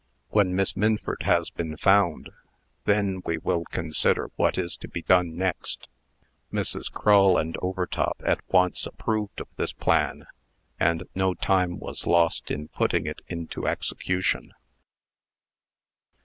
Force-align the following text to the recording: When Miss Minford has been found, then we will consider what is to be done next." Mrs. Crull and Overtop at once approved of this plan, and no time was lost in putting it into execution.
When 0.29 0.55
Miss 0.55 0.75
Minford 0.75 1.21
has 1.25 1.51
been 1.51 1.77
found, 1.77 2.31
then 2.85 3.21
we 3.23 3.37
will 3.37 3.65
consider 3.65 4.31
what 4.35 4.57
is 4.57 4.75
to 4.77 4.87
be 4.87 5.03
done 5.03 5.37
next." 5.37 5.87
Mrs. 6.51 6.91
Crull 6.91 7.37
and 7.37 7.55
Overtop 7.61 8.19
at 8.25 8.39
once 8.51 8.87
approved 8.87 9.39
of 9.39 9.47
this 9.57 9.73
plan, 9.73 10.25
and 10.79 11.03
no 11.13 11.35
time 11.35 11.77
was 11.77 12.07
lost 12.07 12.49
in 12.49 12.69
putting 12.69 13.05
it 13.05 13.21
into 13.29 13.67
execution. 13.67 14.55